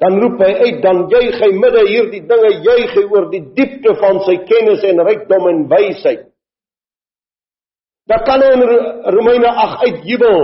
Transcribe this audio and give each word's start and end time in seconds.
dan 0.00 0.16
roep 0.16 0.40
hy 0.40 0.52
uit, 0.64 0.78
dan 0.80 1.04
juig 1.12 1.36
hy 1.42 1.50
midde 1.60 1.82
hierdie 1.84 2.22
dinge, 2.28 2.50
juig 2.64 2.94
hy 2.96 3.02
oor 3.12 3.26
die 3.32 3.42
diepte 3.56 3.92
van 4.00 4.22
sy 4.24 4.38
kennis 4.48 4.84
en 4.88 5.02
rykdom 5.04 5.48
en 5.50 5.66
wysheid. 5.68 6.22
Dan 8.08 8.24
kan 8.26 8.42
hy 8.42 8.48
in 8.56 8.64
Romeine 9.14 9.50
8 9.52 9.84
uitjubel 9.86 10.40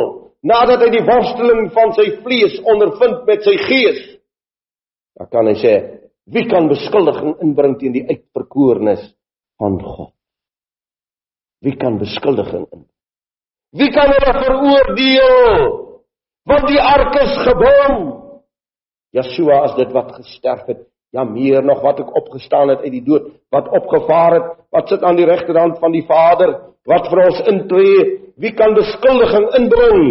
nadat 0.47 0.85
hy 0.85 0.91
die 0.93 1.07
worsteling 1.07 1.71
van 1.75 1.95
sy 1.97 2.11
vlees 2.21 2.59
ondervind 2.69 3.25
met 3.27 3.47
sy 3.49 3.57
gees. 3.65 4.03
Dan 5.17 5.31
kan 5.33 5.49
hy 5.49 5.57
sê, 5.59 5.73
wie 6.29 6.45
kan 6.51 6.69
beskuldiging 6.71 7.39
inbring 7.43 7.79
teen 7.81 7.97
die 7.97 8.05
uitverkorenes 8.05 9.09
van 9.57 9.81
God? 9.81 10.13
Wie 11.65 11.75
kan 11.81 11.97
beskuldiging 11.99 12.69
in? 12.77 12.85
Wie 13.73 13.89
kan 13.95 14.13
hulle 14.13 14.37
veroordeel? 14.37 15.67
Want 16.47 16.69
die 16.69 16.83
ark 16.83 17.17
is 17.25 17.35
gebom. 17.49 18.26
Yeshua 19.15 19.65
is 19.71 19.75
dit 19.79 19.93
wat 19.95 20.15
gesterf 20.17 20.67
het. 20.67 20.87
Ja 21.15 21.25
meer 21.25 21.63
nog 21.65 21.81
wat 21.85 22.01
ek 22.03 22.15
opgestaan 22.19 22.69
het 22.69 22.83
uit 22.83 22.93
die 22.93 23.05
dood, 23.07 23.29
wat 23.55 23.69
opgevaar 23.73 24.35
het, 24.35 24.49
wat 24.75 24.89
sit 24.91 25.05
aan 25.07 25.17
die 25.17 25.29
regterhand 25.29 25.79
van 25.79 25.95
die 25.95 26.05
Vader, 26.05 26.57
wat 26.85 27.09
vir 27.11 27.23
ons 27.25 27.43
intree. 27.53 28.07
Wie 28.37 28.53
kan 28.53 28.75
beskuldiging 28.77 29.47
inbring? 29.57 30.03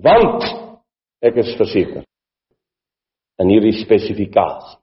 Want 0.00 0.46
ek 1.26 1.36
is 1.42 1.52
verseker 1.58 2.04
in 3.42 3.50
hierdie 3.52 3.74
spesifikasie. 3.76 4.78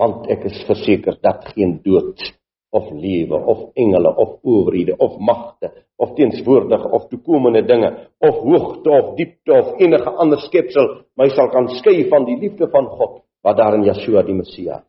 Want 0.00 0.30
ek 0.32 0.46
is 0.48 0.62
verseker 0.68 1.18
dat 1.20 1.50
geen 1.52 1.76
dood 1.84 2.22
of 2.70 2.90
lewe 2.90 3.36
of 3.52 3.70
engele 3.74 4.16
of 4.16 4.38
owerhede 4.42 4.96
of 4.96 5.18
magte 5.18 5.70
of 5.96 6.14
teenswoordige 6.14 6.88
of 6.90 7.08
toekomende 7.08 7.64
dinge 7.66 7.90
of 8.18 8.34
hoogte 8.34 8.90
of 8.90 9.14
diepte 9.16 9.52
of 9.52 9.78
enige 9.78 10.10
ander 10.10 10.38
skepsel 10.38 11.04
my 11.16 11.28
sal 11.28 11.50
kan 11.50 11.68
skei 11.68 12.08
van 12.08 12.24
die 12.24 12.38
liefde 12.38 12.70
van 12.70 12.86
God 12.86 13.22
wat 13.42 13.56
daar 13.56 13.74
in 13.74 13.84
Yeshua 13.84 14.22
die 14.22 14.34
Messia. 14.34 14.84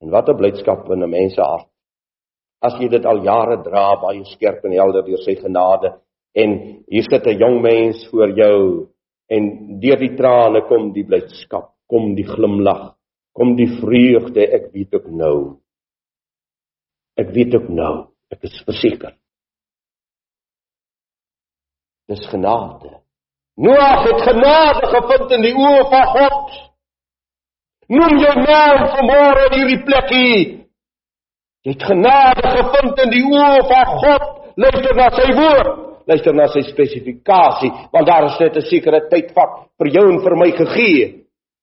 En 0.00 0.10
wat 0.10 0.28
'n 0.28 0.36
blydskap 0.36 0.90
in 0.90 1.02
'n 1.02 1.10
mens 1.10 1.34
se 1.34 1.42
hart 1.42 1.68
as 2.62 2.78
jy 2.78 2.88
dit 2.88 3.06
al 3.06 3.24
jare 3.26 3.58
dra 3.62 3.96
baie 4.02 4.24
skerp 4.24 4.64
en 4.64 4.72
helder 4.72 5.02
deur 5.02 5.22
sy 5.24 5.34
genade 5.34 5.92
en 6.34 6.50
hier 6.88 7.06
sit 7.10 7.26
'n 7.26 7.38
jong 7.38 7.60
mens 7.62 8.06
voor 8.10 8.30
jou 8.30 8.88
en 9.28 9.78
deur 9.80 9.98
die 9.98 10.16
trane 10.16 10.60
kom 10.68 10.92
die 10.92 11.04
blydskap, 11.04 11.72
kom 11.88 12.14
die 12.14 12.26
glimlag, 12.26 12.94
kom 13.34 13.56
die 13.56 13.68
vreugde, 13.80 14.44
ek 14.44 14.72
weet 14.72 14.94
ook 14.94 15.08
nou 15.08 15.56
Ek 17.22 17.30
weet 17.36 17.54
ook 17.54 17.68
nou, 17.70 17.94
ek 18.32 18.48
is 18.48 18.56
verseker. 18.66 19.14
Dis 22.10 22.24
genade. 22.32 22.98
Noag 23.62 24.08
het 24.08 24.24
genade 24.26 24.88
gevind 24.90 25.34
in 25.36 25.46
die 25.46 25.54
oë 25.54 25.84
van 25.92 26.08
God. 26.16 26.58
Noem 27.92 28.18
jou 28.22 28.34
naam 28.40 28.82
vanmôre 28.96 29.46
in 29.50 29.56
hierdie 29.60 29.82
plekkie. 29.86 30.36
Jy 31.62 31.76
het 31.76 31.86
genade 31.86 32.52
gevind 32.56 33.02
in 33.04 33.12
die 33.12 33.24
oë 33.28 33.64
van 33.70 33.96
God. 34.02 34.28
Luister 34.58 34.96
na 34.98 35.08
sy 35.14 35.28
woord. 35.36 35.72
Luister 36.10 36.34
na 36.34 36.48
sy 36.50 36.64
spesifikasie, 36.66 37.70
want 37.92 38.08
daar 38.08 38.24
is 38.26 38.38
net 38.40 38.56
'n 38.56 38.66
sekere 38.66 39.06
tydvak 39.08 39.52
vir 39.78 39.88
jou 39.94 40.10
en 40.10 40.18
vir 40.24 40.36
my 40.36 40.50
gegee 40.50 41.04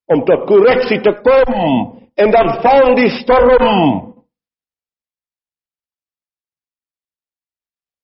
om 0.08 0.24
tot 0.26 0.48
korreksie 0.48 1.02
te 1.02 1.12
kom 1.22 2.00
en 2.16 2.32
dan 2.32 2.48
val 2.64 2.96
die 2.96 3.10
storm 3.20 4.09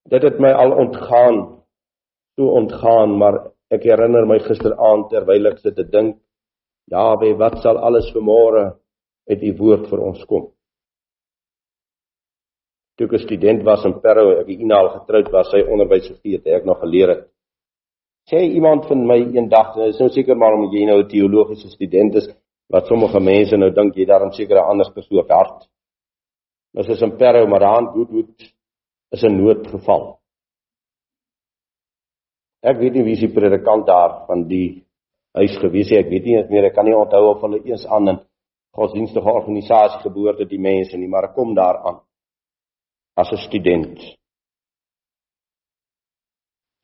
Dit 0.09 0.22
het 0.22 0.39
my 0.39 0.52
al 0.53 0.72
ontgaan, 0.78 1.38
so 2.38 2.53
ontgaan, 2.59 3.18
maar 3.18 3.40
ek 3.74 3.88
herinner 3.90 4.28
my 4.30 4.38
gisteraand 4.44 5.09
terwyl 5.09 5.50
ek 5.50 5.62
sit 5.63 5.78
te 5.80 5.85
dink, 5.90 6.19
Jawe, 6.94 7.31
wat 7.40 7.63
sal 7.63 7.80
alles 7.81 8.12
vanmôre 8.13 8.75
uit 9.31 9.46
u 9.50 9.53
woord 9.57 9.88
vir 9.90 10.03
ons 10.06 10.19
kom? 10.30 10.44
Toe 12.96 13.07
ek 13.07 13.13
'n 13.18 13.25
student 13.25 13.63
was 13.66 13.85
in 13.85 14.00
Parow, 14.02 14.38
ek 14.38 14.47
het 14.47 14.59
eendag 14.59 14.94
getroud 15.00 15.31
was, 15.31 15.50
sy 15.50 15.66
onderwys 15.66 16.07
gegee 16.07 16.38
het, 16.38 16.46
ek 16.47 16.66
nog 16.66 16.80
geleer 16.80 17.09
het. 17.09 17.24
Sê 18.30 18.38
iemand 18.46 18.85
van 18.85 19.06
my 19.07 19.18
eendag, 19.18 19.75
nou 19.75 19.90
is 19.90 20.00
nou 20.00 20.09
seker 20.09 20.38
maar 20.38 20.53
omdat 20.53 20.74
jy 20.74 20.85
nou 20.85 21.00
'n 21.01 21.09
teologiese 21.09 21.69
student 21.69 22.16
is, 22.16 22.30
wat 22.69 22.85
sommige 22.85 23.19
mense 23.19 23.57
nou 23.57 23.72
dink 23.72 23.96
jy 23.96 24.06
daarom 24.06 24.31
seker 24.31 24.57
'n 24.57 24.69
ander 24.69 24.91
persoon 24.94 25.25
hart. 25.30 25.68
Ons 26.75 26.90
is 26.90 27.01
in 27.01 27.18
Parow, 27.18 27.47
maar 27.47 27.59
daar 27.59 27.78
aan 27.78 27.94
Goodwood 27.94 28.55
is 29.16 29.24
'n 29.24 29.38
noodgeval. 29.40 30.03
Ek 32.70 32.78
weet 32.81 32.94
nie 32.94 33.06
wie 33.08 33.16
se 33.16 33.28
predikant 33.28 33.86
daar 33.88 34.26
van 34.28 34.48
die 34.48 34.84
huis 35.38 35.56
gewees 35.62 35.90
het. 35.90 36.06
Ek 36.06 36.12
weet 36.12 36.26
nie 36.26 36.36
eens 36.38 36.50
meer, 36.50 36.66
ek 36.66 36.76
kan 36.76 36.86
nie 36.86 36.98
onthou 36.98 37.24
of 37.30 37.42
hulle 37.42 37.62
eers 37.64 37.86
aan 37.86 38.09
'n 38.09 38.20
godsdienstige 38.75 39.31
organisasie 39.40 40.02
geboorte 40.02 40.46
die 40.46 40.59
mense 40.59 40.98
nie, 40.98 41.08
maar 41.08 41.30
ek 41.30 41.36
kom 41.36 41.56
daar 41.56 41.78
aan 41.88 42.02
as 43.16 43.31
'n 43.31 43.46
student. 43.48 44.00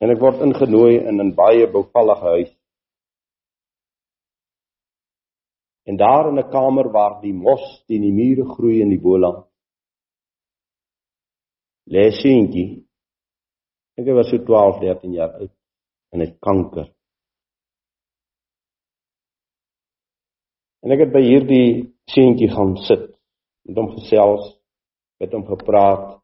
En 0.00 0.10
ek 0.10 0.20
word 0.20 0.40
ingenooi 0.40 0.94
in 1.08 1.20
'n 1.20 1.34
baie 1.34 1.66
bouvallige 1.66 2.26
huis. 2.36 2.52
En 5.84 5.96
daar 5.96 6.28
in 6.28 6.38
'n 6.38 6.50
kamer 6.50 6.90
waar 6.90 7.20
die 7.20 7.34
mos 7.34 7.84
teen 7.86 8.02
die 8.02 8.12
mure 8.12 8.44
groei 8.54 8.80
in 8.80 8.90
die 8.90 9.00
boland 9.00 9.51
lê 11.92 12.08
seentjie. 12.16 12.82
Ek 14.00 14.08
was 14.16 14.30
so 14.30 14.40
12, 14.40 14.80
13 14.80 15.12
jaar 15.12 15.34
oud 15.36 15.52
en 16.12 16.24
het 16.24 16.38
kanker. 16.40 16.88
En 20.82 20.94
ek 20.94 21.04
het 21.04 21.12
by 21.14 21.22
hierdie 21.22 21.68
seentjie 22.10 22.48
gaan 22.50 22.74
sit 22.88 23.04
met 23.68 23.78
hom 23.78 23.92
gesels, 23.94 24.56
met 25.22 25.36
hom 25.36 25.44
gepraat. 25.46 26.16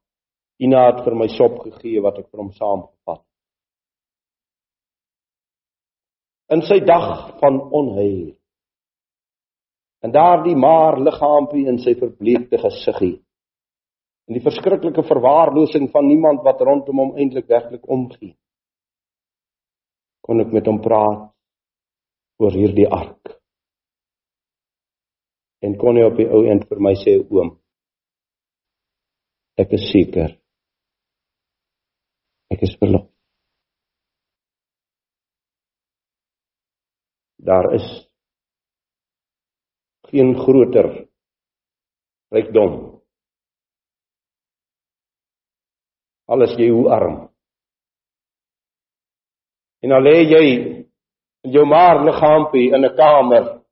Ina 0.59 0.89
het 0.89 1.05
vir 1.05 1.15
my 1.15 1.29
sop 1.37 1.61
gegee 1.63 2.03
wat 2.03 2.19
ek 2.19 2.33
vir 2.33 2.43
hom 2.43 2.51
saamgevat. 2.57 3.23
In 6.57 6.65
sy 6.65 6.81
dag 6.81 7.37
van 7.39 7.61
onheil. 7.77 8.33
En 10.03 10.15
daardie 10.15 10.57
maar 10.57 10.97
liggaampie 10.99 11.67
in 11.69 11.79
sy 11.85 11.93
verbleekte 11.99 12.59
gesiggie 12.63 13.19
en 14.29 14.37
die 14.37 14.45
verskriklike 14.45 15.03
verwaarlosing 15.09 15.89
van 15.93 16.07
niemand 16.07 16.43
wat 16.45 16.61
rondom 16.61 17.01
hom 17.01 17.15
eintlik 17.17 17.49
werklik 17.49 17.87
omgee. 17.89 18.35
Kon 20.21 20.45
ek 20.45 20.53
met 20.53 20.69
hom 20.69 20.83
praat 20.85 21.31
oor 22.39 22.53
hierdie 22.53 22.87
ark. 22.93 23.33
En 25.65 25.79
kon 25.81 25.97
hy 25.97 26.05
op 26.07 26.21
die 26.21 26.29
ou 26.29 26.45
end 26.47 26.69
vir 26.69 26.83
my 26.85 26.93
sê 27.01 27.17
oom 27.25 27.57
ek 29.59 29.73
is 29.75 29.89
seker 29.91 30.37
ek 32.53 32.63
is 32.69 32.77
verlos. 32.79 33.09
Daar 37.49 37.73
is 37.75 37.89
geen 40.13 40.35
groter 40.37 40.93
rykdom 42.35 42.88
al 46.29 46.45
is 46.45 46.57
jy 46.61 46.69
hoe 46.71 46.89
arm. 46.93 47.17
En 49.83 49.95
al 49.97 50.05
lê 50.05 50.17
jy 50.29 50.45
in 51.47 51.53
jou 51.55 51.65
maar 51.67 52.03
liggaampie 52.05 52.73
in 52.75 52.85
'n 52.85 52.97
kamer 52.97 53.63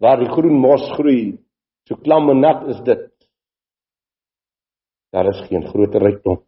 waar 0.00 0.18
die 0.18 0.32
groen 0.34 0.58
mos 0.60 0.84
groei, 0.96 1.38
so 1.86 1.96
klam 1.96 2.30
en 2.30 2.40
nat 2.40 2.68
is 2.68 2.80
dit. 2.84 3.12
Daar 5.12 5.28
is 5.28 5.48
geen 5.48 5.62
groter 5.68 6.02
rykdom 6.02 6.46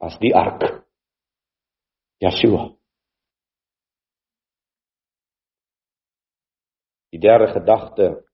as 0.00 0.18
die 0.18 0.34
ark. 0.34 0.84
Yeshua. 2.22 2.74
Die 7.10 7.20
derde 7.20 7.52
gedagte 7.52 8.24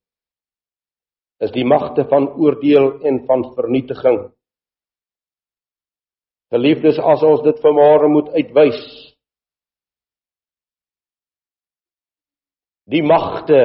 is 1.39 1.51
die 1.51 1.65
magte 1.65 2.05
van 2.09 2.27
oordeel 2.27 3.01
en 3.01 3.25
van 3.25 3.53
vernietiging 3.55 4.34
Geliefdes, 6.53 6.99
as 7.01 7.23
ons 7.25 7.41
dit 7.45 7.57
vanmôre 7.63 8.09
moet 8.11 8.29
uitwys. 8.37 8.81
Die 12.93 13.01
magte, 13.01 13.61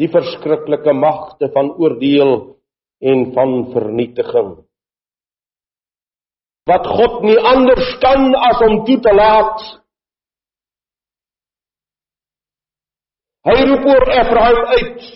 die 0.00 0.08
verskriklike 0.08 0.94
magte 0.96 1.50
van 1.52 1.68
oordeel 1.76 2.32
en 3.04 3.26
van 3.36 3.52
vernietiging. 3.74 4.54
Wat 6.70 6.86
God 6.86 7.24
nie 7.26 7.36
anders 7.36 7.88
kan 8.00 8.30
as 8.38 8.62
om 8.64 8.84
toe 8.86 8.96
te 9.04 9.12
laat. 9.12 9.64
Hy 13.42 13.58
roep 13.66 13.88
oor 13.90 14.08
Efraim 14.14 14.60
uit. 14.78 15.06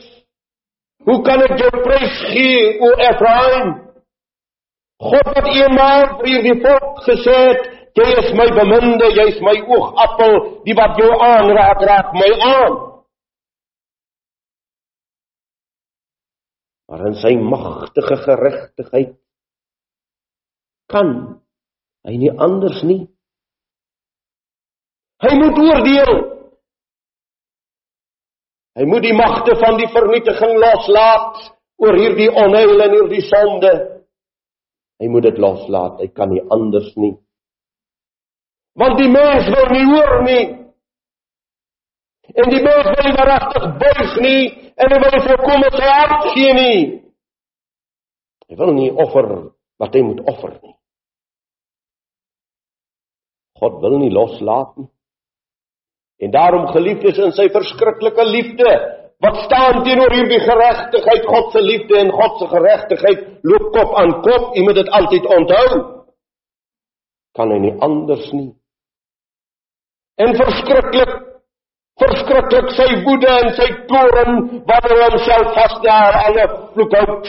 Hoe 1.06 1.18
kan 1.22 1.44
ek 1.46 1.60
jou 1.62 1.72
prys 1.84 2.22
gee 2.34 2.62
o 2.82 2.90
Efraim? 2.98 3.85
God 5.02 5.32
het 5.36 5.48
eenmaal 5.52 6.06
vir 6.20 6.28
hierdie 6.32 6.60
volk 6.64 7.02
gesê 7.04 7.40
Jy 7.96 8.06
is 8.20 8.34
my 8.36 8.44
beminde, 8.52 9.06
jy's 9.16 9.38
my 9.40 9.54
oogappel, 9.64 10.34
die 10.66 10.74
wat 10.76 10.98
jou 11.00 11.08
aanraak, 11.16 11.80
raak 11.80 12.12
my 12.12 12.28
aan. 12.44 12.74
Maar 16.92 17.06
in 17.08 17.16
sy 17.22 17.32
magtige 17.40 18.18
geregtigheid 18.26 19.16
kan 20.92 21.40
hy 22.06 22.18
nie 22.20 22.30
anders 22.30 22.84
nie. 22.86 23.08
Hy 25.24 25.32
moet 25.40 25.58
oordeel. 25.64 26.14
Hy 28.76 28.84
moet 28.92 29.08
die 29.08 29.16
magte 29.16 29.56
van 29.56 29.80
die 29.80 29.88
vernietiging 29.88 30.58
loslaat 30.60 31.46
oor 31.80 31.96
hierdie 31.96 32.28
onheil 32.28 32.76
en 32.84 32.98
hierdie 33.00 33.24
sonde. 33.24 33.72
Hy 35.00 35.08
moet 35.12 35.26
dit 35.28 35.38
loslaat. 35.38 36.00
Hy 36.00 36.08
kan 36.16 36.30
nie 36.32 36.44
anders 36.52 36.92
nie. 36.96 37.14
Want 38.76 38.98
die 39.00 39.08
mens 39.08 39.48
wil 39.52 39.68
nie 39.72 39.86
hoor 39.88 40.22
nie. 40.24 40.44
En 42.36 42.50
die 42.52 42.62
mens 42.62 42.88
wil 42.90 43.04
nie 43.06 43.26
regtig 43.30 43.66
buig 43.82 44.16
nie 44.24 44.40
en 44.76 44.92
hy 44.92 44.98
wil 45.02 45.14
nie 45.14 45.26
volkome 45.28 45.68
sy 45.72 45.86
hart 45.88 46.26
gee 46.34 46.56
nie. 46.56 46.80
Hy 48.46 48.58
wil 48.60 48.74
nie 48.76 48.90
offer 48.92 49.30
wat 49.80 49.96
hy 49.96 50.02
moet 50.04 50.20
offer 50.28 50.52
nie. 50.58 50.74
God 53.56 53.80
wil 53.80 53.96
nie 54.02 54.12
loslaat 54.12 54.76
nie. 54.76 54.90
En 56.20 56.32
daarom 56.32 56.68
geliefdes 56.72 57.18
in 57.20 57.32
sy 57.36 57.48
verskriklike 57.52 58.24
liefde 58.28 58.70
wat 59.24 59.36
staan 59.46 59.82
teenoor 59.84 60.12
hierdie 60.12 60.40
geregtigheid, 60.44 61.24
God 61.24 61.52
se 61.52 61.62
liefde 61.64 61.98
en 61.98 62.12
God 62.12 62.40
se 62.40 62.48
geregtigheid 62.52 63.22
loop 63.48 63.70
kop 63.72 63.94
aan 63.96 64.12
kop. 64.24 64.50
Jy 64.56 64.64
moet 64.66 64.80
dit 64.80 64.90
altyd 64.98 65.28
onthou. 65.38 65.68
Kan 67.36 67.52
hy 67.52 67.60
nie 67.64 67.74
anders 67.84 68.26
nie. 68.32 68.50
En 70.20 70.36
verskriklik 70.36 71.14
verskriklik 72.00 72.72
sy 72.76 72.86
woede 73.06 73.32
en 73.40 73.50
sy 73.56 73.66
toorn 73.88 74.34
wanneer 74.68 74.96
hy 75.00 75.08
homself 75.10 75.52
vasdaar 75.56 76.18
aan 76.24 76.38
'n 76.42 76.56
vloekhout. 76.74 77.28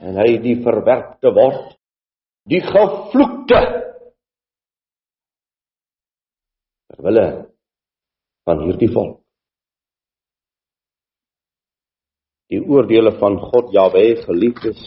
En 0.00 0.16
hy 0.16 0.38
die 0.42 0.56
verwerpte 0.64 1.30
word, 1.30 1.76
die 2.48 2.60
gevloekte 2.60 3.60
terwille 6.90 7.49
van 8.50 8.64
hierdie 8.66 8.90
volk. 8.90 9.18
Die 12.50 12.58
oordeele 12.66 13.12
van 13.20 13.38
God 13.38 13.70
Jahwe 13.74 14.16
geliefdes 14.24 14.80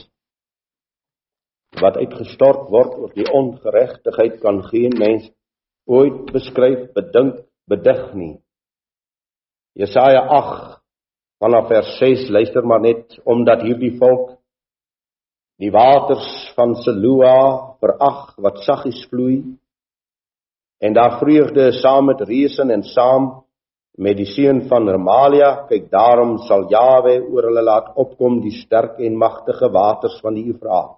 wat 1.80 1.96
uitgestort 1.98 2.68
word 2.72 2.98
oor 3.00 3.14
die 3.16 3.26
ongeregtigheid 3.32 4.36
kan 4.44 4.60
geen 4.68 4.94
mens 5.00 5.30
ooit 5.90 6.28
beskryf, 6.32 6.92
bedink, 6.96 7.40
bedig 7.68 8.04
nie. 8.16 8.36
Jesaja 9.80 10.28
8 10.28 10.78
vanaf 11.44 11.72
vers 11.72 11.96
6 12.00 12.28
luister 12.32 12.68
maar 12.68 12.84
net 12.84 13.18
omdat 13.24 13.64
hierdie 13.66 13.96
volk 14.00 14.36
die 15.64 15.72
waters 15.72 16.28
van 16.58 16.76
Seloa 16.84 17.80
verag 17.82 18.36
wat 18.44 18.62
saggies 18.68 19.02
vloei 19.10 19.40
en 20.84 20.94
daar 20.94 21.18
vreugde 21.20 21.72
saam 21.80 22.12
met 22.12 22.22
reësen 22.28 22.72
en 22.76 22.84
saam 22.92 23.43
met 23.98 24.18
die 24.18 24.30
seun 24.30 24.64
van 24.70 24.90
Remalia 24.90 25.68
kyk 25.70 25.92
daarom 25.94 26.40
sal 26.48 26.66
Jawe 26.72 27.20
oor 27.30 27.50
hulle 27.50 27.62
laat 27.62 27.94
opkom 28.00 28.42
die 28.42 28.56
sterk 28.64 29.00
en 29.00 29.20
magtige 29.22 29.70
waters 29.74 30.20
van 30.24 30.38
die 30.40 30.48
Eufraat 30.50 30.98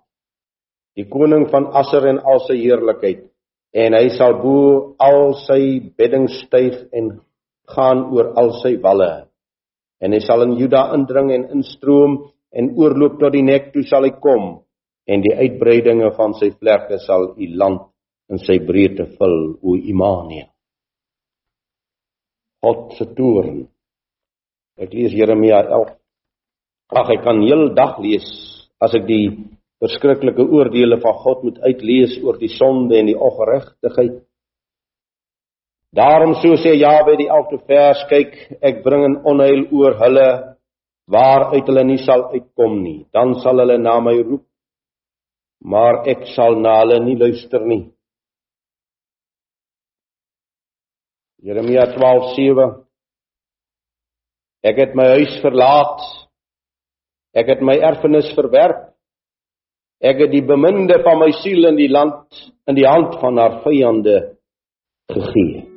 die 0.95 1.07
koning 1.11 1.49
van 1.51 1.67
Asser 1.75 2.07
en 2.09 2.21
al 2.23 2.41
sy 2.47 2.57
heerlikheid. 2.61 3.27
En 3.75 3.95
hy 3.97 4.07
sal 4.15 4.37
bo 4.39 4.95
al 5.03 5.33
sy 5.43 5.59
bedding 5.99 6.29
styg 6.31 6.77
en 6.95 7.17
gaan 7.75 8.05
oor 8.15 8.31
al 8.39 8.53
sy 8.61 8.75
walle. 8.83 9.27
En 9.99 10.15
hy 10.15 10.21
sal 10.23 10.45
in 10.45 10.55
Juda 10.59 10.87
indring 10.95 11.33
en 11.35 11.49
instroom 11.57 12.21
en 12.55 12.71
oorloop 12.79 13.19
tot 13.19 13.35
die 13.35 13.43
nek 13.43 13.73
toe 13.73 13.83
sal 13.89 14.07
hy 14.07 14.15
kom. 14.23 14.61
En 15.05 15.21
die 15.21 15.35
uitbreidinge 15.35 16.13
van 16.15 16.33
sy 16.39 16.53
vlerke 16.55 17.01
sal 17.03 17.33
u 17.35 17.51
land 17.59 17.89
in 18.31 18.39
sy 18.41 18.61
breedte 18.65 19.11
vul 19.19 19.39
o 19.61 19.75
Imania 19.75 20.47
God 22.65 22.97
se 22.97 23.05
toorn 23.17 23.67
ek 24.81 24.97
lees 24.97 25.13
Jeremia 25.13 25.61
11 25.69 25.93
ag 27.01 27.11
ek 27.15 27.21
kan 27.25 27.41
heel 27.45 27.69
dag 27.77 27.99
lees 28.01 28.25
as 28.81 28.97
ek 28.97 29.05
die 29.07 29.27
verskriklike 29.83 30.43
oordeele 30.43 30.99
van 31.01 31.17
God 31.23 31.43
moet 31.45 31.59
uitlees 31.65 32.15
oor 32.23 32.39
die 32.39 32.51
sonde 32.51 32.97
en 32.99 33.09
die 33.11 33.17
ongeregtigheid. 33.17 34.21
Daarom 35.95 36.35
so 36.41 36.57
sê 36.59 36.75
Jawe 36.75 37.15
die 37.19 37.29
11de 37.31 37.59
vers, 37.69 38.01
kyk, 38.09 38.33
ek 38.61 38.83
bring 38.83 39.03
'n 39.05 39.21
onheil 39.23 39.63
oor 39.71 39.95
hulle 40.03 40.29
waaruit 41.07 41.67
hulle 41.67 41.83
nie 41.83 42.01
sal 42.03 42.31
uitkom 42.35 42.83
nie. 42.83 43.05
Dan 43.13 43.35
sal 43.43 43.59
hulle 43.59 43.77
na 43.77 43.99
my 43.99 44.17
roep, 44.21 44.43
maar 45.63 46.03
ek 46.07 46.27
sal 46.35 46.59
na 46.59 46.79
hulle 46.81 46.99
nie 46.99 47.15
luister 47.15 47.61
nie. 47.65 47.91
Jeremia 51.45 51.85
12:7 51.93 52.81
Ek 54.65 54.79
het 54.81 54.95
my 54.97 55.05
huis 55.13 55.35
verlaat. 55.43 56.01
Ek 57.37 57.51
het 57.53 57.61
my 57.61 57.75
erfenis 57.85 58.31
verwerp. 58.33 58.95
Ek 60.01 60.23
het 60.23 60.31
die 60.33 60.41
beminde 60.41 60.97
van 61.05 61.21
my 61.21 61.29
siel 61.43 61.69
in 61.69 61.77
die 61.77 61.91
land 61.91 62.33
in 62.65 62.79
die 62.79 62.87
hand 62.89 63.19
van 63.21 63.37
haar 63.37 63.59
vyande 63.61 64.17
gegee. 65.13 65.74